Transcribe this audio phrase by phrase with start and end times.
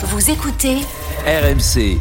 [0.00, 0.76] Vous écoutez
[1.26, 1.98] RMC.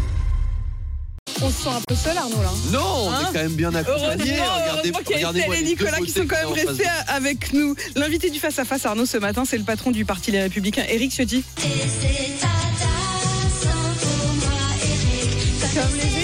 [1.42, 2.52] On se sent un peu seul, Arnaud, là.
[2.72, 4.36] Non, on Hein est quand même bien accompagné.
[4.38, 7.76] Heureusement, qu'il y a regardez-moi Estelle et Nicolas qui sont quand même restés avec nous.
[7.96, 10.84] L'invité du Face à Face, Arnaud, ce matin, c'est le patron du Parti Les Républicains,
[10.88, 11.44] Éric Ciotti.
[15.74, 16.17] Comme les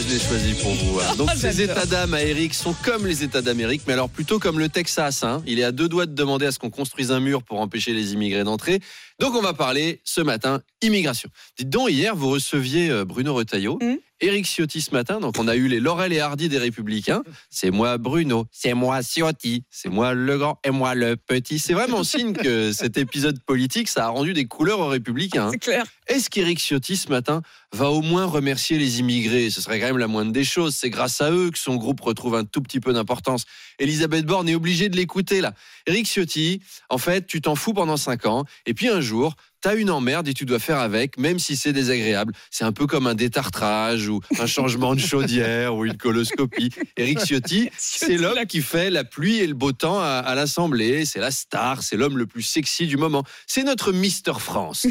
[0.00, 1.00] je l'ai choisie pour vous.
[1.00, 1.14] hein.
[1.18, 4.58] Donc, ces états d'âme à Eric sont comme les états d'Amérique, mais alors plutôt comme
[4.58, 5.22] le Texas.
[5.22, 5.42] hein.
[5.46, 7.92] Il est à deux doigts de demander à ce qu'on construise un mur pour empêcher
[7.92, 8.80] les immigrés d'entrer.
[9.20, 11.28] Donc, on va parler ce matin immigration.
[11.58, 13.78] Dites donc, hier, vous receviez euh, Bruno Retailleau.
[13.80, 13.98] Mhm.
[14.20, 17.22] Éric Ciotti ce matin, donc on a eu les Laurel et Hardy des Républicains.
[17.50, 21.58] C'est moi Bruno, c'est moi Ciotti, c'est moi le grand et moi le petit.
[21.58, 25.50] C'est vraiment signe que cet épisode politique, ça a rendu des couleurs aux Républicains.
[25.50, 25.84] C'est clair.
[26.06, 29.50] Est-ce qu'Éric Ciotti, ce matin, va au moins remercier les immigrés?
[29.50, 30.74] Ce serait quand même la moindre des choses.
[30.74, 33.44] C'est grâce à eux que son groupe retrouve un tout petit peu d'importance.
[33.78, 35.52] Elisabeth Borne est obligée de l'écouter, là.
[35.86, 39.34] Éric Ciotti, en fait, tu t'en fous pendant 5 ans, et puis un jour,
[39.66, 42.32] t'as une emmerde et tu dois faire avec, même si c'est désagréable.
[42.52, 46.70] C'est un peu comme un détartrage, ou un changement de chaudière, ou une coloscopie.
[46.96, 51.04] Éric Ciotti, c'est l'homme qui fait la pluie et le beau temps à, à l'Assemblée.
[51.04, 53.24] C'est la star, c'est l'homme le plus sexy du moment.
[53.48, 54.86] C'est notre Mister France.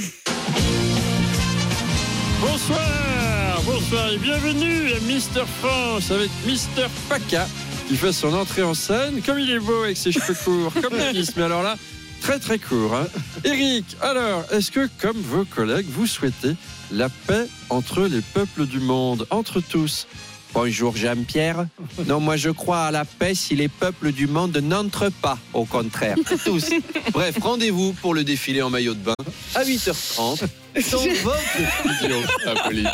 [2.42, 7.48] Bonsoir, bonsoir et bienvenue à Mister France avec Mister Paca
[7.88, 9.22] qui fait son entrée en scène.
[9.26, 11.78] Comme il est beau avec ses cheveux courts, comme Denis, mais alors là,
[12.26, 12.96] très très court.
[12.96, 13.08] Hein.
[13.44, 16.56] Eric, alors, est-ce que comme vos collègues, vous souhaitez
[16.92, 20.08] la paix entre les peuples du monde, entre tous?
[20.52, 21.68] Bonjour Jean-Pierre.
[22.08, 25.66] Non, moi je crois à la paix si les peuples du monde n'entrent pas, au
[25.66, 26.16] contraire.
[26.44, 26.70] Tous.
[27.12, 29.14] Bref, rendez-vous pour le défilé en maillot de bain
[29.54, 30.46] à 8h30
[30.92, 32.18] dans votre studio.
[32.48, 32.90] Apolline.